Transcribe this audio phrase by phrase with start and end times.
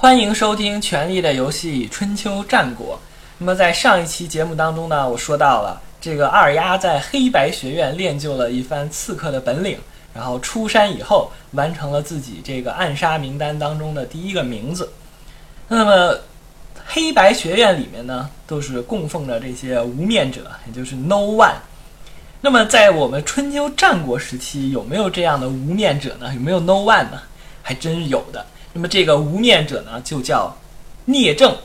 [0.00, 2.96] 欢迎收听《权力的游戏：春秋战国》。
[3.36, 9.76] 那么在上一期节目当中呢，我说到了这个二丫在黑白学院练就了一番刺客的本领，
[10.14, 14.90] 然后出山以后完成了自己这个暗杀名单当中的第一个名字。
[15.68, 16.18] 那么
[16.86, 21.56] 黑白学院里面呢，都是供奉着这些无面者，也就是 No One。
[22.40, 26.32] 那么在我们春秋战国时期，有没有这样的无面者呢？
[26.32, 27.20] 有没有 No One 呢？
[27.62, 28.46] 还真是有的。
[28.72, 30.56] 那么这个无面者呢，就叫
[31.04, 31.56] 聂政。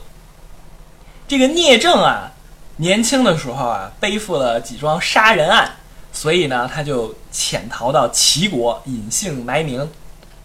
[1.28, 2.32] 这个聂政啊，
[2.76, 5.70] 年轻的时候啊，背负了几桩杀人案，
[6.12, 9.88] 所以呢，他就潜逃到齐国，隐姓埋名，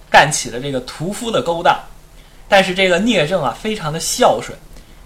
[0.10, 1.76] 干起了这个屠夫的勾当。
[2.48, 4.56] 但是这个聂政啊，非常的孝顺，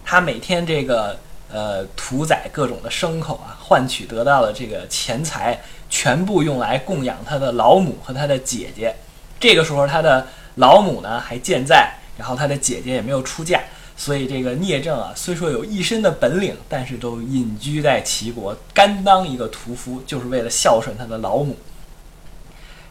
[0.04, 1.18] 他每天这个
[1.50, 5.58] 呃屠宰各种的牲口啊，换取得到的这个钱财，
[5.90, 8.94] 全部用来供养他的老母和他的姐姐。
[9.40, 10.28] 这个时候他的。
[10.56, 13.60] 老母呢还健在，然后他的姐姐也没有出嫁，
[13.98, 21.58] 所以这个聂政啊，虽说有一身的本领，但是都隐居在齐国，甘当一个屠夫，就是为了孝顺他的老母。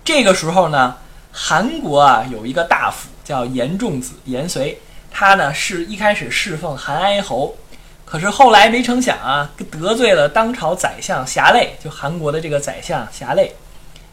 [0.04, 0.96] 这个时候呢，
[1.32, 4.78] 韩国啊有一个大夫叫严仲子，严随，
[5.10, 7.56] 他呢是一开始侍奉韩哀侯，
[8.04, 13.54] 可是后来没成想啊，得罪了当朝宰相侠累，就韩国的这个宰相侠累，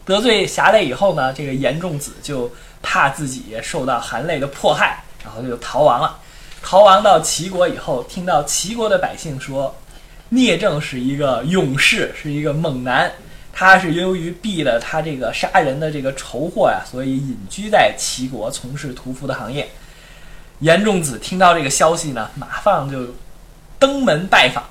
[0.06, 2.50] 得罪侠累以后呢，这个严仲子就。
[2.82, 6.18] 怕自己受到韩累的迫害，然后就逃亡了。
[6.62, 9.74] 逃亡到齐国以后，听到齐国的百姓说，
[10.28, 13.10] 聂政是一个勇士，是一个猛男。
[13.52, 19.68] 他是由于避了他这个杀人的这个仇祸呀，所以隐居在齐国从事屠夫的行业。
[20.60, 23.14] 严仲子听到这个消息呢，马上就
[23.78, 24.64] 登门拜访，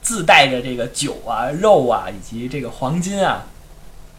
[0.00, 3.44] 自带着这个酒啊、肉啊以及这个黄金啊，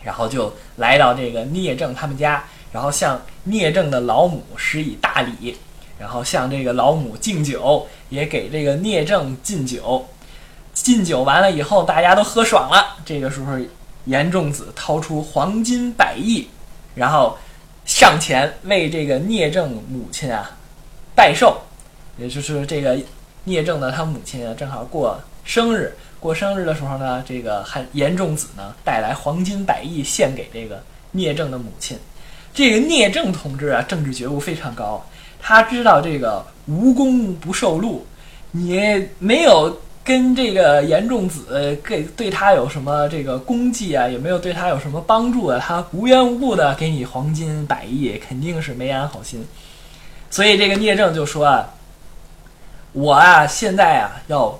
[0.03, 2.43] 然后就来到这个聂政他们家。
[2.75, 5.55] 然后向聂政的老母施以大礼，
[5.97, 10.05] 然后向这个老母敬酒，也给这个聂政敬酒。
[10.73, 12.97] 敬酒完了以后，大家都喝爽了。
[13.05, 13.57] 这个时候，
[14.03, 16.49] 严仲子掏出黄金百亿，
[16.95, 17.37] 然后
[17.85, 20.51] 上前为这个聂政母亲啊
[21.15, 21.57] 拜寿，
[22.17, 22.99] 也就是这个
[23.45, 31.97] 聂政的他母亲啊正好过生日，过生日的时候呢，这个还严仲子呢带来黄金百亿献给这个聂政的母亲。
[32.55, 35.05] 这个聂政同志啊，政治觉悟非常高。
[35.41, 38.07] 他知道这个无功不受禄，
[38.51, 49.45] 你没有跟这个严仲子给对他有什么这个功绩啊，也没有对他有什么帮助啊，他无缘无故的给你黄金百亿，肯定是没安好心。
[50.31, 51.69] 所以这个聂政就说啊
[52.93, 54.57] ：“我啊，现在啊要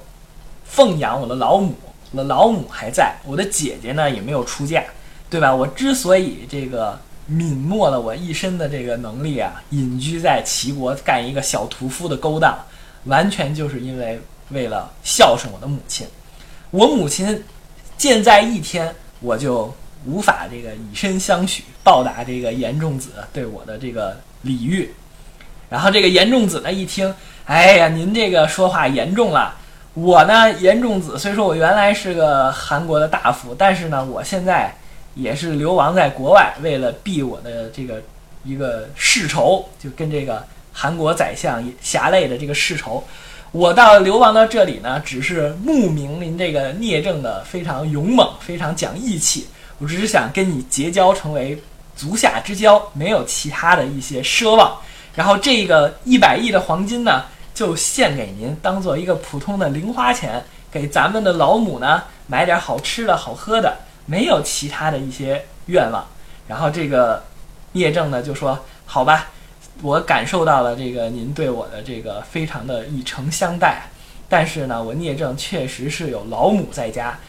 [0.66, 1.73] 奉养我的老母，
[2.12, 4.83] 我的老母还在，我的姐姐呢也没有出嫁，
[5.29, 5.56] 对吧？
[5.56, 12.56] 我之所以这个。”泯没了我一身的这个能力啊，隐居在齐国干一个小屠夫的勾当，
[13.06, 14.19] 完全就是因为
[14.50, 16.06] 为了孝顺我的母亲。
[16.69, 17.44] 我母亲
[17.97, 19.74] 健在一天，我就
[20.06, 24.94] 无法这个以身相许，报答这个严仲子对我的这个礼遇。
[25.68, 27.12] 然后这个严仲子呢一听，
[27.46, 29.56] 哎呀，您这个说话严重了。
[29.96, 34.72] 我呢，严仲子虽说我原来是个韩国的大夫，但是呢，我现在。
[35.16, 38.02] 也是流亡在国外，为了避我的这个
[38.44, 43.03] 一个世仇，就跟这个韩国宰相侠类的这个世仇，
[43.52, 49.48] 我到流亡到这里呢，只是慕名您这个聂政的非常勇猛，非常讲义气，
[49.80, 51.58] 我只是想跟你结交，成为
[51.96, 54.78] 足下之交，没有其他的一些奢望。
[55.16, 57.24] 然后这个一百亿的黄金呢，
[57.54, 63.74] 就献给您，当做一个普通的零花钱，给咱们的老母呢买点好吃的好喝的。
[64.06, 66.06] 没有其他的一些愿望，
[66.48, 67.24] 然后这个
[67.72, 69.30] 聂政呢就说：“好吧，
[69.82, 73.90] 我感受到了这个您对我的这个非常的以诚相待，
[74.30, 77.20] 但是呢，我聂政确实是有老母在家，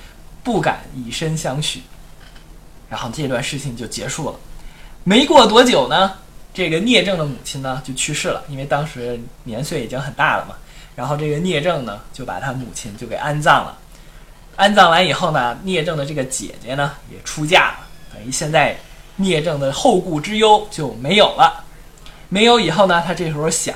[0.45, 1.83] 不敢以身相许。”
[2.89, 4.37] 然后这段事情就结束了。
[5.03, 6.13] 没过多久呢，
[6.55, 10.55] 这个聂政的母亲呢就去世了，因为当时年岁已经很大了嘛。
[10.95, 13.77] 然后这个聂政呢就把他母亲就给安葬了。
[14.57, 17.77] 安葬完以后呢，聂政的这个姐姐呢也出嫁了，
[18.15, 18.75] 等于现在
[19.17, 21.63] 聂政的后顾之忧就没有了。
[22.31, 23.75] 没有以后呢，他这时候想，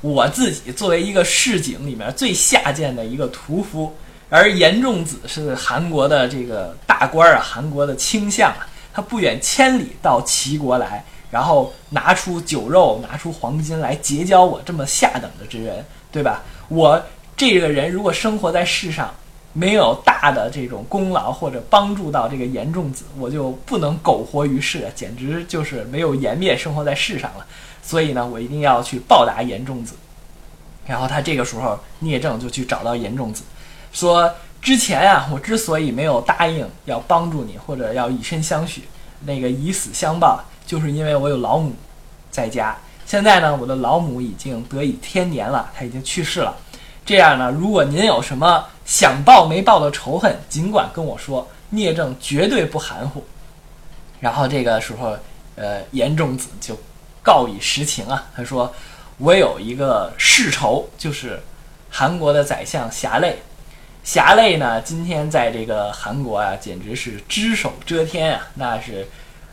[0.00, 3.92] 我自己作为一个市井里面最下贱的一个屠夫，
[4.28, 16.44] 而严仲子是韩国的这个大官啊，韩国的卿相啊，他不远千里到齐国来，然后拿出酒肉，拿出黄金来结交我这么下等的之人，对吧？
[16.68, 17.02] 我
[17.36, 19.12] 这个人如果生活在世上。
[19.52, 27.46] 没有大的这种功劳或者帮助到这个严仲子，我就不能苟活于世，简直就是没有颜面生活在世上了。
[27.82, 29.94] 所以呢，我一定要去报答严仲子。
[30.86, 33.44] 然后他这个时候聂政就去找到严仲子，
[33.92, 38.84] 说之前啊，我之所以没有答应要帮助你或者要以身相许，
[39.24, 41.72] 那个以死相报，就是因为我有老母
[42.30, 42.76] 在家。
[43.06, 46.56] 现在呢，我的老母已经得以天年了，她已经去世了。
[47.04, 53.24] 这样呢，如果您有什么想报没报的仇恨，尽管跟我说，聂政绝对不含糊。
[54.18, 55.16] 然后这个时候，
[55.54, 56.76] 呃，严仲子就
[57.22, 58.74] 告以实情啊，他说。
[59.22, 61.38] 我有一个世仇，就是
[61.90, 63.36] 韩国的宰相侠累。
[64.02, 68.48] 侠累呢，今天在这个韩国啊，简直是只手遮天啊！
[68.54, 69.06] 那是，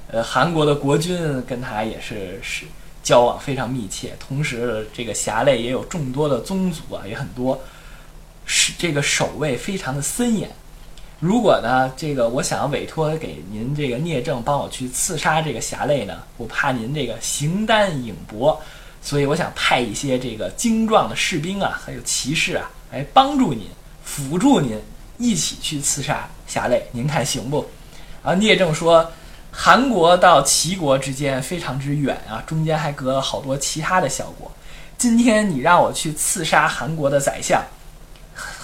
[0.10, 2.64] 呃，韩国的国君跟他也是是
[3.04, 4.16] 交往非常密切。
[4.18, 7.62] 同时，这个侠累也有众多的宗族啊，也很多，
[8.48, 10.50] 是这个守卫非常的森严。
[11.20, 18.60] 如果呢，这个我想要委托给您这个聂政帮我去刺杀这个侠累呢，我怕您这个形单影薄。
[19.00, 23.68] 所以我想派一些这个精壮的士兵啊，还有骑士啊，来帮助您，
[24.04, 24.78] 辅助您
[25.18, 27.66] 一起去刺杀侠类，您看行不？
[28.22, 29.10] 啊，聂政说，
[29.50, 34.52] 韩国到齐国之间非常之远啊，中间还隔了好多其他的小国。
[34.98, 37.64] 今天你让我去刺杀韩国的宰相，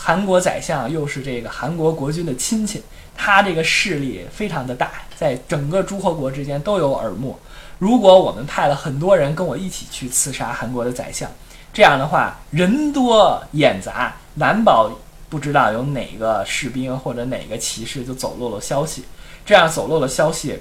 [0.05, 2.83] 韩国宰相又是这个韩国国君的亲戚，
[3.15, 7.39] 他这个势力非常的大，在整个诸侯国之间都有耳目。
[7.79, 11.31] 如果我们派了很多人跟我一起去刺杀韩国的宰相，
[11.71, 14.91] 这样的话人多眼杂，难保
[15.29, 19.05] 不知道有哪个士兵或者哪个骑士就走漏了消息。
[19.45, 20.59] 这样走漏了消息，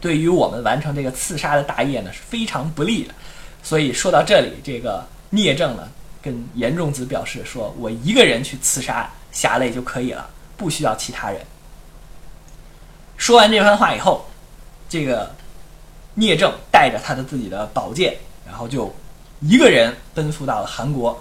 [0.00, 3.12] 对于我们完成这个刺杀的大业呢是非常不利的。
[3.64, 5.88] 所以说到这里，这个聂政呢
[6.24, 11.40] 跟严仲子表示说：“我一个人去刺杀侠类就可以了，不需要其他人。”
[13.18, 14.24] 说完这番话以后，
[14.88, 15.30] 这个。
[16.16, 18.16] 聂政带着他的自己的宝剑，
[18.46, 18.94] 然后就
[19.40, 21.20] 一个人奔赴到了韩国。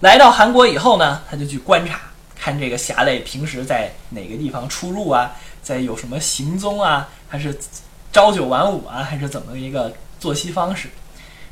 [0.00, 2.00] 来到韩国以后呢，他就去观察，
[2.36, 5.30] 看这个侠类平时在哪个地方出入啊，
[5.62, 7.56] 在有什么行踪啊，还是
[8.12, 10.88] 朝九晚五啊，还是怎么一个作息方式。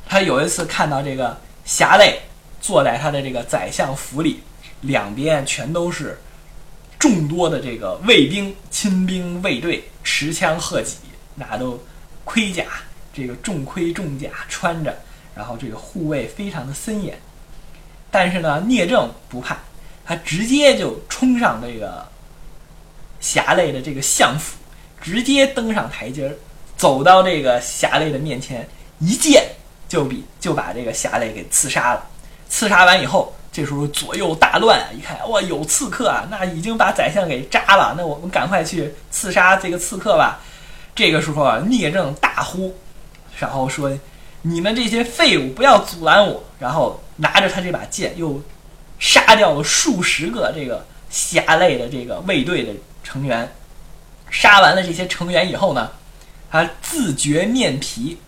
[0.08, 2.20] 他有一次看到这个侠类
[2.62, 4.40] 坐在他的这个宰相府里，
[4.80, 6.18] 两边全都是
[6.98, 10.96] 众多的这个卫兵、亲兵卫队，持枪贺戟，
[11.34, 11.78] 那都。
[12.24, 12.66] 盔甲，
[13.12, 14.96] 这个重盔重甲穿着，
[15.34, 17.18] 然后这个护卫非常的森严。
[18.12, 19.58] 但是呢，聂政不怕，
[20.04, 22.06] 他直接就冲上这个
[23.18, 24.56] 侠类的这个相府，
[25.00, 26.36] 直接登上台阶儿，
[26.76, 28.66] 走到这个侠类的面前，
[29.00, 29.44] 一剑
[29.88, 32.08] 就比就把这个侠类给刺杀了。
[32.52, 40.38] 刺杀完以后，这时候左右大乱，一看哇，有刺客啊，那已经把宰相给扎了，那我们赶快去刺杀这个刺客吧。
[40.94, 42.76] 这个时候啊，聂政大呼，
[43.38, 43.90] 然后说
[44.42, 48.38] ：“你们这些废物，不要阻拦我！”然后拿着他这把剑，又
[48.98, 53.50] 杀掉了数十个这个侠类的这个卫队的成员。
[54.28, 55.90] 杀完了这些成员以后呢，
[56.50, 58.18] 他自绝面皮。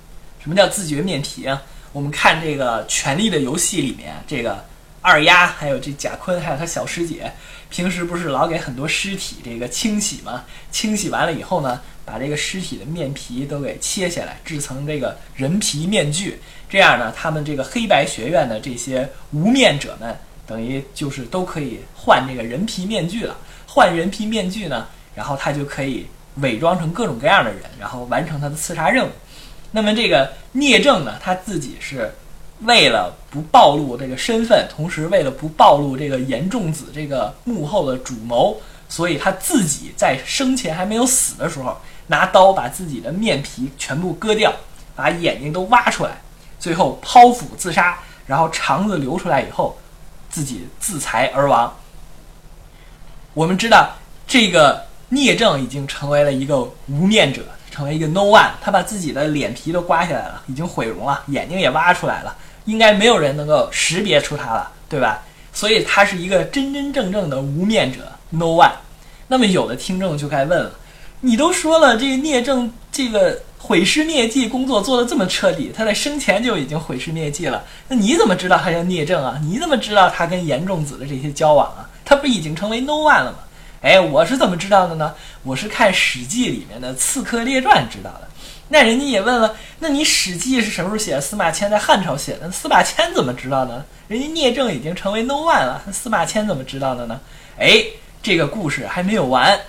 [0.40, 1.62] 什么叫自绝面皮啊？
[1.94, 4.64] 我们看这个《权力的游戏》里面，这个
[5.00, 7.32] 二丫还有这贾坤，还有他小师姐，
[7.70, 10.44] 平时不是老给很多尸体这个清洗吗？
[10.72, 11.80] 清洗完了以后呢？
[12.04, 16.40] 把这个尸体的面皮都给切下来，制成这个人皮面具。
[16.68, 20.14] 这样呢，他们这个黑白学院的这些无面者们，
[20.48, 23.36] 等于就是都可以换这个人皮面具了。
[23.68, 26.04] 换人皮面具呢，然后他就可以
[26.38, 29.10] 伪装成各种各样的人，然后完成他的刺杀任务。
[29.74, 32.14] 那么这个聂政呢，他自己是
[32.60, 38.56] 为了不暴露这个身份，同时为了不暴露这个严仲子这个幕后的主谋，
[38.88, 41.76] 所以他自己在生前还没有死的时候。
[42.06, 44.52] 拿刀把自己的面皮全部割掉，
[44.94, 46.20] 把眼睛都挖出来，
[46.60, 49.74] 最后剖腹自杀，然后肠子流出来以后，
[50.28, 51.74] 自己自裁而亡。
[53.32, 57.42] 我们知道，这个聂政已经成为了一个无面者，
[57.74, 58.50] 成为一个 no one。
[58.60, 65.22] 他把自己的脸皮都刮下来了，已经毁容了，眼睛也挖出来了，应该没有人能够识别出他了，对吧？
[65.52, 67.98] 所以他是一个真真正正的无面者
[68.30, 68.70] no one。
[69.26, 70.70] 那么有的听众就该问了。
[71.20, 77.64] 你都说了，这个聂政这个毁尸灭迹工作做的这么彻底，他在生前就已经毁尸灭迹了。
[77.88, 79.40] 那你怎么知道他叫聂政啊？
[79.42, 81.88] 你怎么知道他跟严仲子的这些交往啊？
[82.04, 83.38] 他不已经成为 no one 了吗？
[83.84, 85.14] 哎，我是怎么知道的呢？
[85.42, 88.26] 我是看《史记》里面的《刺客列传》知道的。
[88.68, 91.20] 那人家也问了，那你《史记》是什么时候写的？
[91.20, 93.84] 司马迁在汉朝写的，司马迁怎么知道呢？
[94.08, 97.20] 人家聂政已经成为 no one 了，那司马迁怎么知道的呢？
[97.58, 97.84] 哎，
[98.22, 99.60] 这个故事还没有完。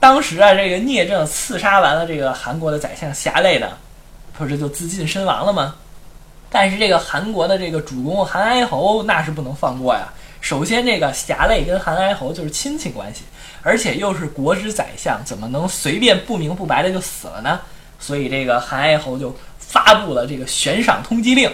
[0.00, 3.72] 当时啊，这个聂政刺杀完了这个韩国的宰相侠类呢，
[4.38, 5.74] 不是就自尽身亡了吗？
[6.48, 10.10] 但是这个韩国的这个主公韩哀侯那是不能放过呀。
[10.48, 13.20] 首先，这个侠类跟韩哀侯就是亲戚关系，
[13.62, 17.60] 而且又是国之宰相，怎么能随便不明不白的就死了呢？
[18.00, 21.52] 所以，这个韩哀侯就发布了这个悬赏通缉令，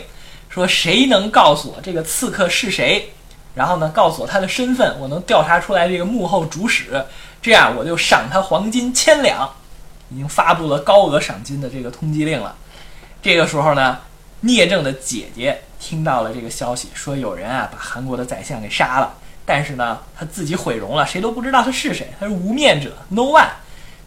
[0.49, 3.11] 说谁能告诉我这个刺客是谁，
[3.57, 7.05] 然后呢，告诉我他的身份，我能调查出来这个幕后主使，
[7.43, 9.53] 这样我就赏他黄金千两。
[10.11, 12.55] 已经发布了高额赏金的这个通缉令了。
[13.21, 13.99] 这个时候呢，
[14.43, 19.15] 聂政的姐姐听到了这个消息，说有人啊把韩国的宰相给杀了，
[19.45, 23.51] 但是呢，他自己毁容了，谁都不知道他是谁，他是无面者，no one。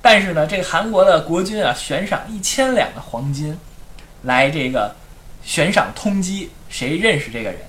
[0.01, 3.55] 但是呢，这个韩国的国君啊，悬赏一千两的黄金，
[4.24, 4.96] 来这个
[5.43, 7.60] 悬赏通缉谁认识这个人。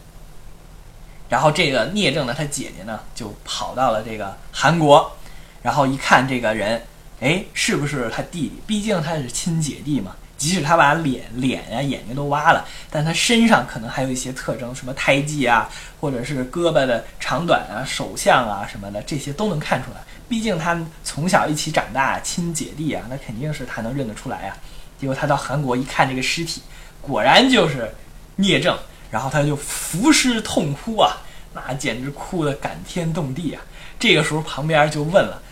[1.29, 5.12] 然后这个聂政呢他姐姐呢，就跑到了这个韩国，
[5.61, 6.83] 然后一看这个人，
[7.21, 8.62] 哎，是不是他弟弟？
[8.67, 10.17] 毕竟他是亲姐弟嘛。
[10.38, 15.68] 即使他把脸、脸呀、眼睛都挖了，但他身上可能还有一些特征，什么胎记啊，
[16.00, 19.97] 或者是胳膊的长短啊、手相啊什么的，这些都能看出来。
[20.28, 24.57] 毕竟他从小一起长大，亲姐弟啊，那肯定是他能认得出来呀。
[25.00, 26.62] 结果他到韩国一看这个尸体，
[27.02, 27.92] 果然就是
[28.37, 28.78] 聂政，
[29.11, 31.16] 然后他就伏尸痛哭啊，
[31.52, 33.61] 那简直哭得感天动地啊。
[33.99, 35.42] 这个时候旁边就问了，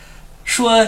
[0.44, 0.86] 说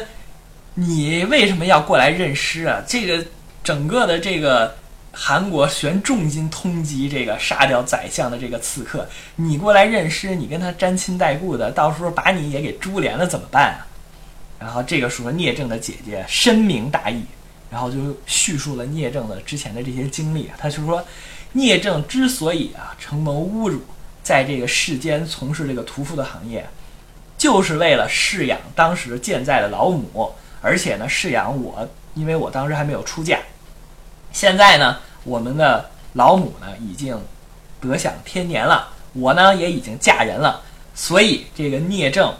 [0.74, 2.80] 你为什么要过来认尸啊？
[2.86, 3.26] 这个。
[3.68, 4.74] 整个的这个
[5.12, 9.06] 韩国悬重金通缉这个杀掉宰相的这个刺客，
[9.36, 13.84] 你过来认尸，你跟他沾亲带故的，到时候把你也给株连了怎么办啊？
[14.58, 17.22] 然后这个时候聂政的姐姐深明大义，
[17.70, 20.50] 然后就叙述了聂政的之前的这些经历。
[20.56, 21.04] 他就说，
[21.52, 23.82] 聂政之所以啊承蒙侮辱，
[24.22, 26.66] 在这个世间从事这个屠夫的行业，
[27.36, 30.32] 就是为了饲养当时健在的老母，
[30.62, 33.38] 而且呢饲养我，因为我当时还没有出嫁。
[34.38, 37.20] 现在呢，我们的老母呢已经
[37.80, 40.62] 得享天年了，我呢也已经嫁人了，
[40.94, 42.32] 所以这个聂政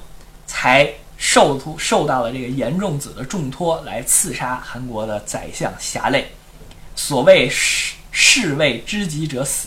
[0.47, 6.31] 才受托受到了这个严仲子的重托，来刺杀韩国的宰相侠类。
[6.95, 9.67] 所谓士士为知己者死。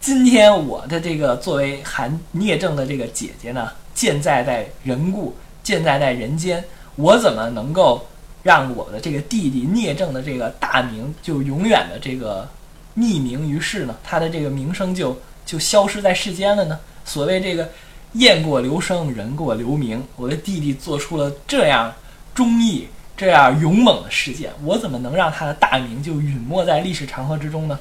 [0.00, 8.06] 今天我的这个作为韩聂政的这个姐姐呢，健在在人故，健在在人间，我怎么能够？
[8.42, 12.48] 让我的这个弟弟聂政的这个大名就永远的这个
[12.96, 13.96] 匿名于世呢？
[14.02, 16.78] 他的这个名声就就消失在世间了呢？
[17.04, 17.68] 所谓这个
[18.12, 20.02] 雁过留声，人过留名。
[20.16, 21.92] 我的弟弟做出了这样
[22.34, 27.78] 忠义、这样勇猛的事件，我怎么能让他的大名就陨没在历史长河之中呢？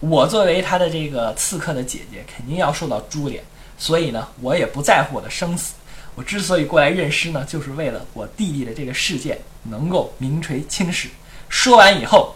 [0.00, 3.42] 我作为他的这个刺客的姐姐，肯定要受到株连，
[3.76, 5.74] 所以呢，我也不在乎我的生死。
[6.14, 11.08] 我之所以过来认尸呢，就是为了我弟弟的这个事件能够名垂青史。
[11.48, 12.34] 说完以后，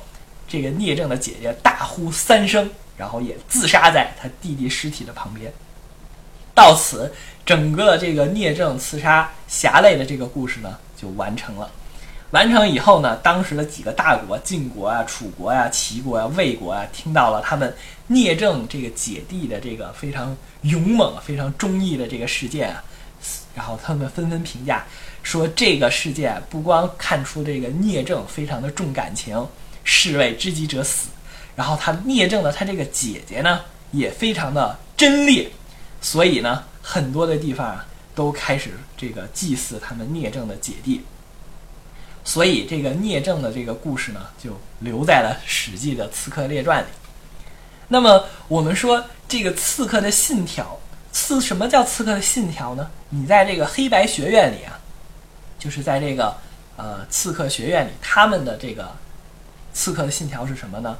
[0.48, 5.52] 这个聂政的姐姐大呼三声，然后也自杀在他弟弟尸体的旁边。
[6.54, 7.12] 到此，
[7.44, 11.70] 整个这个聂政刺杀侠类的这个故事呢就完成了。
[12.30, 17.72] 完成以后呢，当时的几个大国，晋国啊、楚国呀、齐国啊、魏国啊，听到了他们
[18.06, 22.82] 聂政这个姐弟的这个非常勇猛、非常忠义的这个事件啊。
[23.54, 24.84] 然后他们纷纷评价
[25.22, 29.46] 说，这个事件不光看出这个聂政非常的重感情，
[29.84, 31.08] 士为知己者死。
[31.54, 33.60] 然后他聂政的他这个姐姐呢，
[33.92, 35.48] 也非常的贞烈，
[36.00, 41.00] 所以呢，很多的地方啊都开始这个祭祀他们聂政的姐弟。
[42.24, 46.88] 所以这个聂政的这个故事呢，就留在了《史记》的《刺客列传》里。
[47.86, 50.76] 那么我们说这个刺客的信条。
[51.14, 52.90] 刺什么叫刺客的信条呢？
[53.08, 54.76] 你在这个黑白学院里啊，
[55.60, 56.36] 就是在这个
[56.76, 58.90] 呃刺客学院里，他们的这个
[59.72, 60.98] 刺客的信条是什么呢？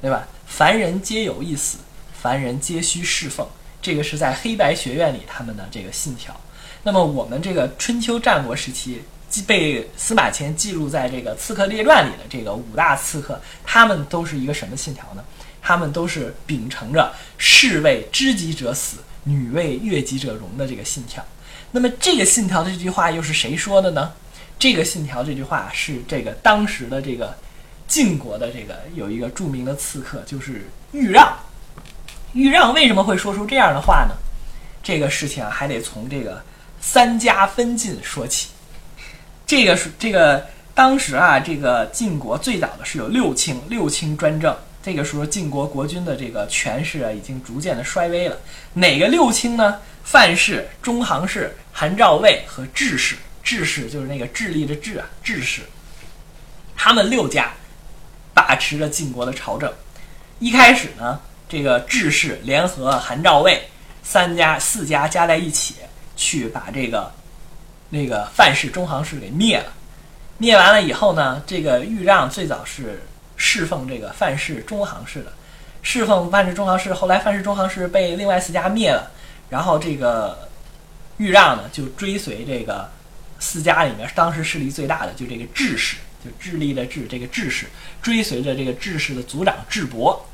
[0.00, 0.26] 对吧？
[0.46, 1.76] 凡人皆有一死，
[2.20, 3.46] 凡人皆须侍奉。
[3.82, 6.34] 这个是在黑白学院里他们的这个信条。
[6.82, 15.22] 那么我们这个春秋战国时期记被司马迁记录在这个《刺客列传》里的这个五大刺客，他们都是一个什么信条呢？
[15.60, 18.96] 他们都是秉承着“士为知己者死”。
[19.24, 21.24] 女为悦己者容的这个信条，
[21.72, 24.12] 那么这个信条的这句话又是谁说的呢？
[24.58, 27.36] 这个信条这句话是这个当时的这个
[27.88, 31.36] 晋国的这个有一个著名的刺客，就是豫让。
[32.32, 34.14] 豫让为什么会说出这样的话呢？
[34.82, 36.42] 这个事情，还得从这个
[36.80, 38.48] 三家分晋说起。
[39.46, 44.56] 这个是这个当时啊，这个晋国最早的是有六卿，六卿专政。
[44.84, 48.38] 这个时候，晋国国君的这个权势啊，已经逐渐的衰微了。
[48.74, 49.80] 哪个六卿呢？
[50.04, 53.16] 范氏、中行氏、韩赵魏和智氏。
[53.42, 55.62] 智氏就是那个智力的智啊，智氏。
[56.76, 57.50] 他们六家
[58.34, 59.72] 把持着晋国的朝政。
[60.38, 63.62] 一开始呢，这个智氏联合韩赵魏
[64.02, 65.76] 三家四家加在一起，
[66.14, 67.10] 去把这个
[67.88, 69.72] 那个范氏中行氏给灭了。
[70.36, 73.02] 灭完了以后呢，这个豫让最早是
[73.36, 75.32] 侍奉这个范氏中行氏的，
[75.82, 76.92] 侍奉范氏中行氏。
[76.94, 79.10] 后来范氏中行氏被另外四家灭了，
[79.48, 80.48] 然后这个
[81.16, 82.88] 豫让呢就追随这个
[83.38, 87.66] 四家里面当时势力最大的就这个智氏，就智力的智，这个智氏
[88.00, 90.24] 追随着这个智氏的族长智伯。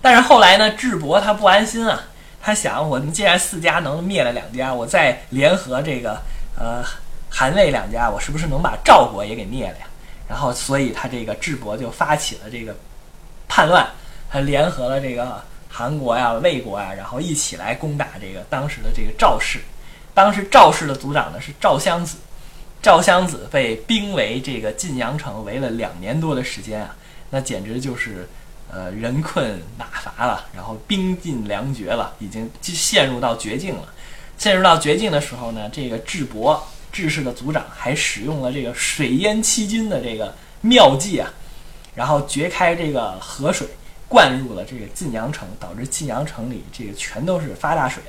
[0.00, 2.02] 但是后来呢，智伯他不安心啊，
[2.40, 6.20] 他想我们既然四家能灭了两家，我再联合这个
[6.58, 6.84] 呃。
[7.32, 9.86] 韩魏两家，我是不是能把赵国也给灭了呀？
[10.30, 12.72] 然后，所以他这个智伯就发起了这个
[13.48, 13.84] 叛乱，
[14.30, 19.58] 他联合了这个韩国呀、魏国呀，然后一起来攻打这个当时的这个赵氏。
[20.14, 22.16] 当时赵氏的族长呢是赵襄子，
[22.80, 26.94] 赵襄子被兵围这个晋阳城，围了两年多的时间啊，
[27.30, 28.28] 那简直就是
[28.72, 33.88] 呃人困马乏了，然后兵尽粮绝了，已经陷入到绝境了。
[34.38, 36.64] 陷入到绝境的时候呢，这个智伯。
[36.92, 41.32] 智氏的族长还使用了这个水淹七军的这个妙计啊，
[41.94, 43.66] 然后掘开这个河水，
[44.08, 48.02] 灌入了这个晋阳城，导致晋阳城里这个全都是发大水。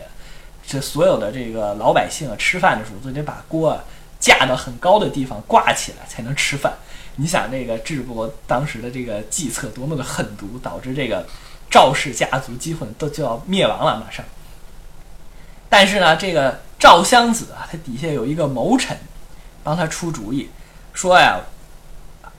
[0.65, 3.83] 这所有的这个老百姓啊，吃饭的时候都得把锅啊
[4.19, 6.73] 架到很高的地方挂起来才能吃饭。
[7.17, 11.27] 你想这个智伯当时的这个计策多么的狠毒，导致这个
[11.69, 14.25] 赵氏家族几乎都就要灭亡了，马上。
[15.69, 16.59] 但是呢，这个。
[16.81, 18.97] 赵襄子啊，他底下有一个谋臣，
[19.63, 20.49] 帮他出主意，
[20.93, 21.39] 说呀，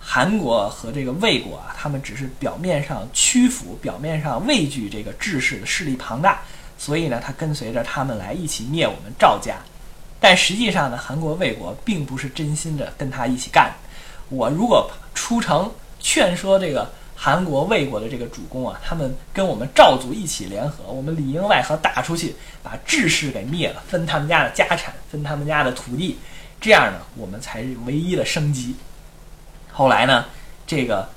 [0.01, 6.41] 韩国和这个魏国啊，他们只是表面上屈服，表面上畏惧这个智氏的势力庞大，
[6.77, 9.55] 所以呢，他跟随着他们来一起灭我们赵家。
[10.19, 13.73] 但实际上呢，韩国、魏国并不是真心的跟他一起干。
[14.29, 15.71] 我如果出城
[16.01, 16.93] 劝说这个。
[17.25, 26.19] 韩国、魏国的这个主公啊，他们跟我们赵族一起联合，我们里应外合打出去，把智氏给灭了，分他们家的家产，分他们家的土地，
[26.61, 28.75] 这样呢，我们才是唯一的生机。
[29.71, 30.25] 后来呢，
[30.67, 31.09] 这个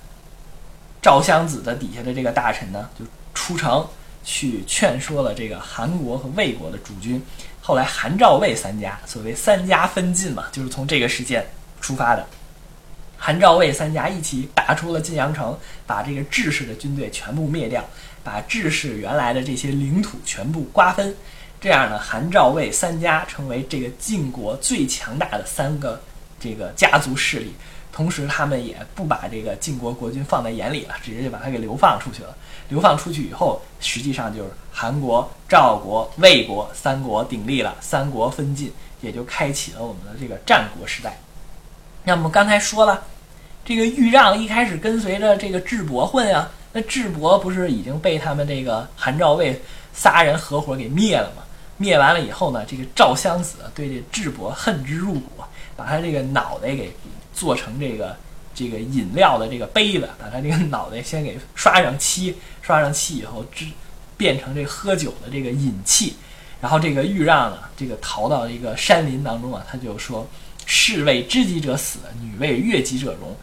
[1.01, 3.83] 赵襄子的底下的这个大臣呢，就出城
[4.23, 7.19] 去劝说了这个韩国和魏国的主君。
[7.63, 11.43] 后来韩赵魏三家，所谓三家分晋嘛，就是从这个事件
[11.81, 12.23] 出发的。
[13.17, 17.83] 韩赵魏三家一起打出了晋阳城，把这个智氏的军队全部灭掉，
[18.23, 21.15] 把智氏原来的这些领土全部瓜分。
[21.59, 25.99] 这样呢，韩赵魏三家成为这个晋国最强大的三个
[26.39, 27.53] 这个家族势力。
[27.91, 32.35] 同时，他们也不把这个晋国国君放在眼里了，直接就把他给流放出去了。
[32.67, 41.17] 流放出去以后，实际上就是韩国、赵国、魏国三国鼎立了，三国分晋，也就开启了我们的这个战国时代。
[42.05, 43.03] 那么刚才说了。
[43.67, 49.59] 这个豫让一开始跟随着这个智伯混啊，那智伯不是已经被他们这个韩赵魏
[49.91, 51.41] 仨人合伙给灭了吗？
[51.77, 55.43] 灭完了以后呢，这个赵襄子对这智伯恨之入骨，
[55.75, 56.95] 把他这个脑袋给
[57.33, 58.15] 做成这个
[58.53, 63.65] 这个饮料的这个杯子，把他这个脑袋先给刷上漆，刷上漆以后，制
[64.15, 66.15] 变成这喝酒的这个饮器。
[66.61, 70.27] 然后这个豫让呢，这个逃到一个山林当中啊，他就说
[70.65, 73.35] ：“士为知己者死，女为悦己者容。”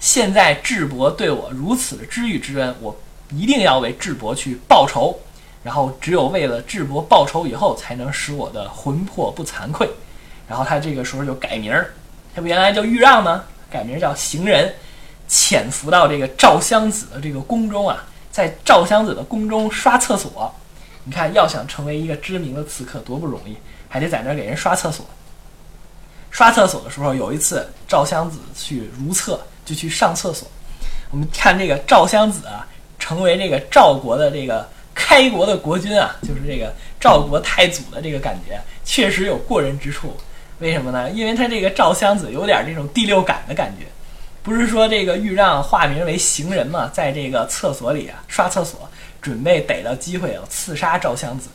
[0.00, 2.96] 现在智伯对我如此的知遇之恩，我
[3.30, 5.18] 一定要为智伯去报仇。
[5.62, 9.86] 然后只有为了智伯报仇以后，才能使我的魂魄不惭愧。
[10.48, 11.92] 然后他这个时候就改名儿，
[12.34, 13.44] 他不原来叫豫让吗？
[13.70, 14.74] 改名叫行人，
[15.28, 20.50] 潜伏到这个赵襄子的这个宫中啊，在赵襄子的宫中刷厕所。
[21.04, 23.54] 你看，要想成为一个知名的刺客多不容易，
[23.86, 25.04] 还得在那儿给人刷厕所。
[26.30, 29.40] 刷厕所的时候，有一次赵襄子去如厕。
[29.62, 30.48] 就去上厕所。
[31.12, 32.66] 我们看这个赵襄子啊，
[32.98, 40.16] 成为这个赵国的这个开国的国君啊，就是这个赵国太祖的这个感觉，确实有过人之处。
[40.58, 41.08] 为什么呢？
[41.10, 43.86] 因为他这个赵襄子有点这种第六感的感觉。
[44.42, 48.88] 不是说这个豫让化名为行人嘛，在这个厕所里啊刷厕所，
[49.22, 51.48] 准备逮到机会要刺杀赵襄子。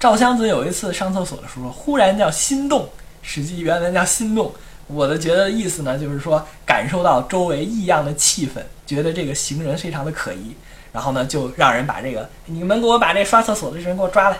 [0.00, 2.88] 赵襄子有一次上厕所的时候，忽然叫心动，
[3.22, 4.52] 实际原文叫心动。
[4.86, 10.54] 我的觉得意思呢，就是说感受到周围异样的气氛，觉得这个行人非常的可疑，
[10.92, 14.38] 然后呢就让人把这个你们给我把这刷厕所的人给我抓来，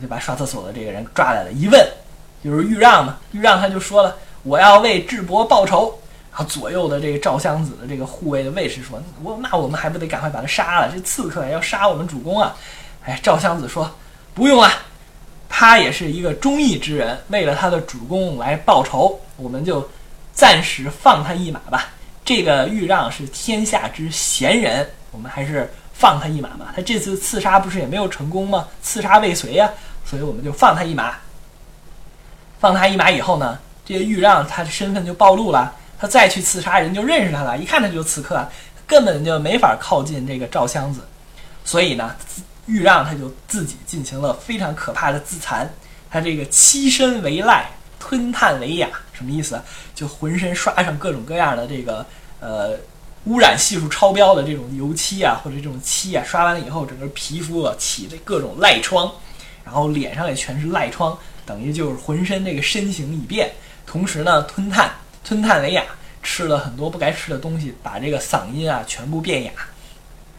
[0.00, 1.52] 就把刷厕所的这个人抓来了。
[1.52, 1.86] 一问，
[2.42, 5.94] 就是豫让嘛，豫让他就说了，我要为智伯报仇。
[6.36, 10.90] 然后左右的这个赵襄子的这个护卫的卫士说，我那我们还不得赶快把他杀了？
[10.92, 12.56] 这刺客要杀我们主公啊！
[13.04, 13.88] 哎，赵襄子说，
[14.34, 14.72] 不用啊。
[15.56, 19.88] 他也是一个忠义之人，为了他的主公来报仇，我们就
[20.32, 21.90] 暂时放他一马吧。
[22.24, 26.72] 这个豫让是天下之贤人，我们还是放他一马嘛。
[26.74, 28.66] 他这次刺杀不是也没有成功吗？
[28.82, 29.70] 刺杀未遂呀，
[30.04, 31.14] 所以我们就放他一马。
[32.58, 38.44] 放他一马以后呢，这个豫让他的身份就暴露了，他再去刺杀人就认识他了，一看他就刺客，
[38.88, 41.00] 根本就没法靠近这个赵襄子。
[41.64, 42.12] 所以呢，
[42.66, 45.68] 豫让他就自己进行了非常可怕的自残，
[46.10, 49.60] 他这个欺身为赖，吞炭为雅，什么意思？
[49.94, 52.04] 就浑身刷上各种各样的这个
[52.40, 52.78] 呃。
[53.26, 59.10] 污染系数超标的这种油漆啊，或者这种漆啊，刷完了以后，整个皮肤啊起的各种赖疮，
[59.64, 63.50] 然后脸上也全是赖疮，等于就是浑身这个身形已变。
[63.86, 64.90] 同时呢，吞炭，
[65.24, 65.82] 吞炭为哑，
[66.22, 69.50] 吃了很多不该吃的东西，把这个嗓音啊全部变哑。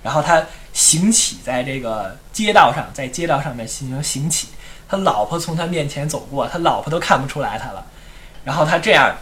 [0.03, 4.49] 然后他行乞在这个街道上，在街道上面进行行乞，
[4.89, 7.83] 他老婆从他面前走过，他老婆都看不出来他了。
[8.43, 9.15] 然后他这样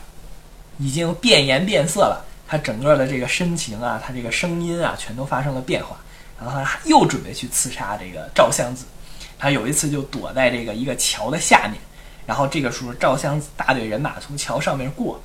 [0.80, 2.26] 已经变颜变色了。
[2.48, 5.96] 他整个的这个身形啊，他这个声音啊，全都发生了变化。
[6.42, 8.86] 然后他又准备去刺杀这个赵襄子。
[9.38, 11.76] 他有一次就躲在这个一个桥的下面。
[12.26, 15.22] 然后这个时候赵襄子大队人马从桥上面过。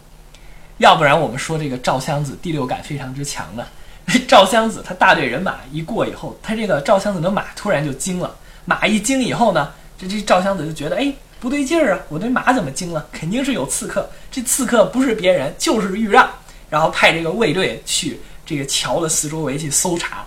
[0.76, 3.66] 要不然我们说这个赵襄子第六感非常之强呢。
[4.26, 8.34] 赵襄子他大队人马一过以后，他这个赵襄子的马突然就惊了。
[8.64, 13.06] 马一惊以后呢，这这赵襄子就觉得哎不对劲儿啊，我这马怎么惊了？
[13.12, 14.08] 肯定是有刺客。
[14.30, 16.28] 这刺客不是别人，就是豫让。
[16.70, 20.24] 然后派这个卫队去这个桥的四周围去搜查，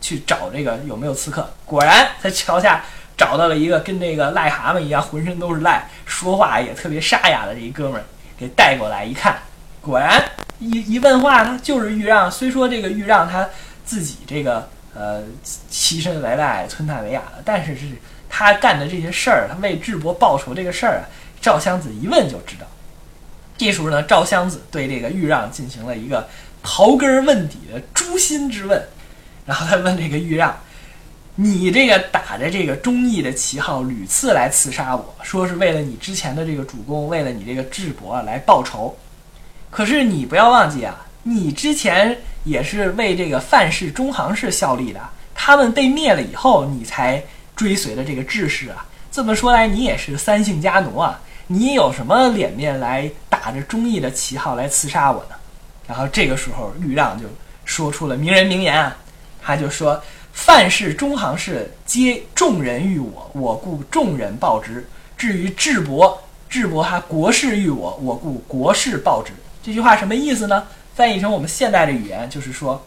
[0.00, 1.48] 去找这个有没有刺客。
[1.64, 2.84] 果然在桥下
[3.16, 8.04] 找到了一个跟这个癞蛤蟆一样，浑身都是癞，说话也特别沙哑的这一哥们儿，
[8.38, 9.38] 给带过来一看，
[9.88, 10.22] 果然
[10.58, 12.30] 一一问话，他就是豫让。
[12.30, 13.48] 虽说这个豫让他
[13.86, 15.22] 自己这个呃
[15.70, 17.86] 欺身为赖、吞炭为哑的，但是是
[18.28, 21.08] 他干的这些事儿，他为智伯报仇这个事儿啊，
[21.40, 22.66] 赵襄子一问就知道。
[23.56, 26.28] 这时候呢，赵襄子对这个豫让进行了一个
[26.62, 28.86] 刨根问底的诛心之问，
[29.46, 30.54] 然后他问这个豫让
[31.34, 38.94] ：“你这个打着这个忠义的旗号，屡次来刺杀我，说是为了你之前的这个主公，为了你这个智伯来报仇。
[39.70, 45.00] 可是你不要忘记啊，你之前也是为这个范氏、中行氏效力的，
[45.34, 47.22] 他们被灭了以后，你才
[47.54, 48.86] 追随的这个智氏啊。
[49.10, 55.36] 这么说来，你也是三姓家奴啊。”你有什么脸面来打着忠义的旗号来刺杀我呢？
[55.86, 57.24] 然后这个时候，豫让就
[57.64, 58.94] 说出了名人名言啊，
[59.40, 59.98] 他就说
[60.30, 64.82] ：“范氏、中行氏皆众人欲我，我故众人报之；
[65.16, 69.32] 至于智伯，智伯他国士欲我，我故国士报之。”
[69.68, 70.64] 这句话什么意思呢？
[70.94, 72.82] 翻译成我们现代的语言就是说，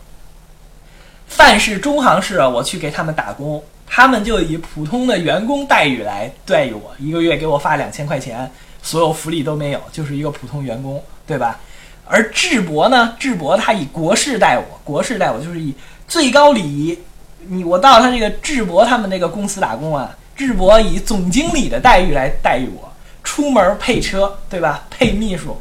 [1.28, 3.64] 范氏、中行氏，我去给他们打工。
[3.86, 8.50] 他们就以普通的员工待遇来待遇我，一个月给我发两千块钱，
[8.82, 11.60] 所有福利都没有，就是一个普通员工，对吧？
[12.08, 15.76] 而智伯呢，智伯他以国士待我，国士待我就是以
[16.08, 16.98] 最高礼仪。
[17.46, 22.92] 你我到他这个智伯他们那个公司打工啊，智伯以总经理的待遇来待遇我，
[23.24, 24.84] 出门配车，对吧？
[24.90, 25.56] 配秘书，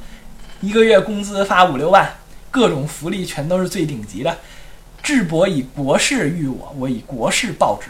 [0.60, 2.10] 一个月工资发五六万，
[2.50, 4.36] 各种福利全都是最顶级的。
[5.02, 7.88] 智伯以国士遇我，我以国士报之。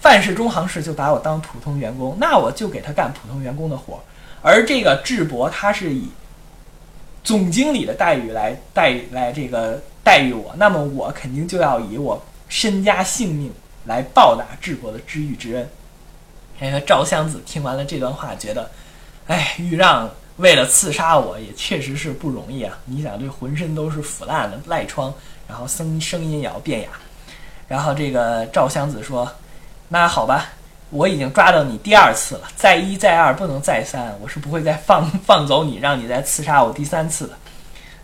[0.00, 4.00] 范氏、中行氏就把我当普通员工，那我就给他干普通员工的活儿。
[4.42, 6.08] 而这个智伯，他是以
[7.22, 13.52] 总经理的待遇来待来这个待遇我，那么我肯定就要以我身家性命
[13.86, 15.68] 来报答智伯的知遇之恩。
[16.58, 18.70] 那赵襄子听完了这段话，觉得，
[19.26, 22.76] 哎，豫让为了刺杀我也确实是不容易啊！
[22.84, 25.12] 你想，这浑身都是腐烂的赖疮，
[25.46, 26.88] 然后声声音也要变哑。
[27.68, 29.30] 然后这个赵襄子说。
[29.92, 30.46] 那好吧，
[30.90, 37.34] 我已经抓到你第二次了，再一再二不能再三，我是不会再放放走你，让你再刺杀我第三次的。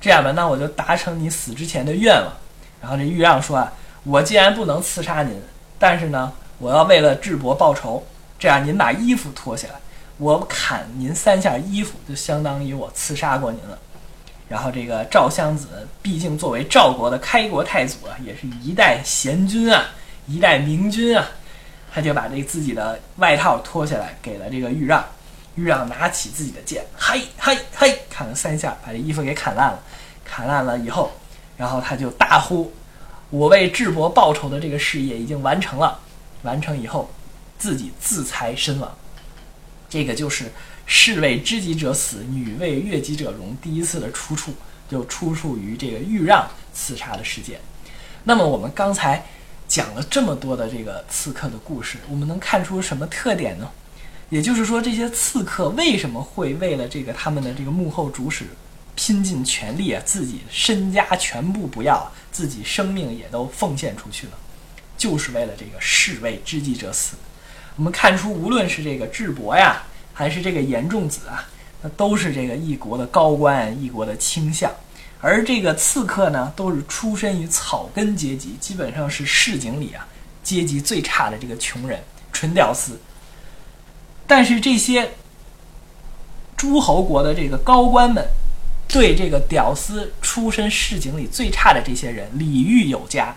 [0.00, 2.32] 这样吧，那我就达成你死之前的愿望。
[2.82, 3.72] 然后这豫让说啊，
[4.02, 5.40] 我既然不能刺杀您，
[5.78, 8.04] 但是呢，我要为了智伯报仇，
[8.36, 9.74] 这样您把衣服脱下来，
[10.18, 13.78] 我砍您三下衣服，就相当于我刺杀过您了。
[14.48, 19.84] 然后这个赵襄子，毕竟作为赵国的开国太祖啊，也是一代贤君啊，
[20.26, 21.26] 一代明君啊。
[21.92, 25.04] 他就把这自己的外套脱下来，给了这个豫让。
[25.54, 29.78] 豫让拿起自己的剑，嘿，嘿，嘿，砍了三下，把这衣服给砍烂了。
[30.22, 31.10] 砍烂了以后，
[31.56, 32.70] 然后他就大呼
[33.30, 35.98] ：“我为智伯报仇的这个事业已经完成了。”
[36.44, 37.10] 完成以后，
[37.58, 38.94] 自己自裁身亡。
[39.88, 40.50] 这个就是
[40.86, 44.52] “士为知己者死，女为悦己者容”第一次的出处，
[44.90, 47.60] 就出处于这个豫让刺杀的事件。
[48.24, 49.24] 那么我们刚才。
[49.68, 53.68] 讲了这么多的这个刺客的故事，我们能看出什么特点呢？
[54.28, 58.44] 也就是说，这些刺客为什么会为了这个他们的这个幕后主使
[58.94, 64.34] 拼尽全力啊，自己身家全部不要，自己生命也都奉献出去了？
[64.96, 67.16] 就是为了这个士为知己者死。
[67.76, 71.44] 我们看出，无论是这个智伯呀，还是这个严仲子啊，
[71.82, 74.70] 那都是这个一国的高官，一国的卿相。
[75.20, 80.06] 而这个刺客呢，都是出身于草根阶级，基本上是市井里啊
[80.42, 82.98] 阶级最差的这个穷人，纯屌丝。
[84.26, 85.10] 但是这些
[86.56, 88.26] 诸侯国的这个高官们，
[88.88, 93.34] 对这个屌丝出身市井里最差的这些人礼遇有加。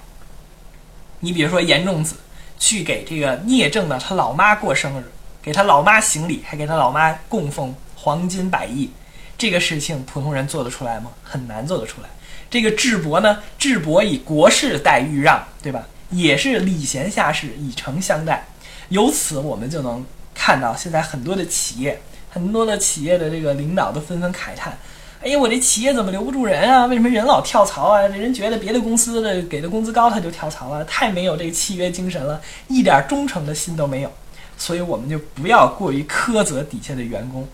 [1.20, 2.16] 你比如说严仲子
[2.60, 5.06] 去给这个聂政的他老妈过生日，
[5.42, 8.92] 给他老妈行礼，还给他老妈供奉黄金百亿。
[9.38, 11.10] 这个事情普通人做得出来吗？
[11.24, 12.10] 很难做得出来。
[12.52, 15.88] 这个智伯呢，智伯以国士待遇让，对吧？
[16.10, 18.46] 也是礼贤下士，以诚相待。
[18.90, 24.78] 由此我们就能看到，现在很多的企业，很多的企业的这个领导都纷纷慨叹
[25.22, 26.86] ：“哎呀，我这企业怎么留不住人啊？
[26.86, 28.08] 为什么人老跳槽啊？
[28.08, 34.10] 这人觉得别的公司的给的工资高，他就跳槽了，太没有这个契约精神了，一点忠诚的心都没有。”
[34.58, 37.46] 所以我们就不要过于苛责底下的员工。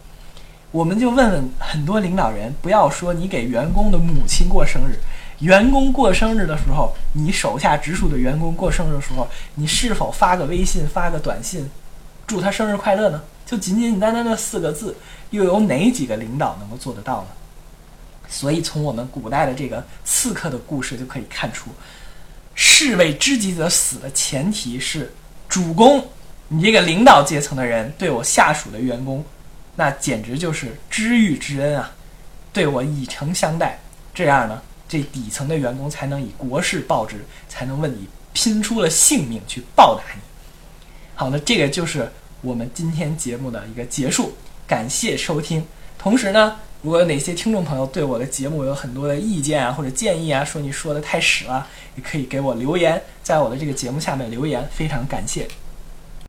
[0.69, 4.99] 我们就问问很多领导人，不要说你给员工的母亲过生日，
[5.39, 11.67] 员工过生日的时候，你手下直属的员工过生日的时候，你是否发个微信、发个短信，
[12.27, 13.23] 祝他生日快乐呢？
[13.43, 14.95] 就仅仅单单的四个字，
[15.31, 17.27] 又有哪几个领导能够做得到呢？
[18.29, 21.69] 所以，从我们古代的这个刺客的故事就可以看出，
[22.53, 25.13] 士为知己者死的前提是
[25.47, 26.05] 主公，
[26.47, 29.23] 你这个领导阶层的人对我下属的员工。
[29.77, 31.91] 那简直就是知遇之恩啊！
[32.53, 33.77] 对我以诚相待，
[34.13, 40.21] 这样呢，这底层的员工才能以国事报之，才能为你拼出了性命去报答你。
[41.13, 42.09] 好，那这个就是
[42.39, 44.33] 我们今天节目的一个结束，
[44.65, 45.65] 感谢收听。
[45.97, 55.47] 同时呢，如果哪些听众朋友对我的节目有很多的意见啊或者建议啊，说你说的太屎了，也可以给我留言，在我的这个节目下面留言，非常感谢。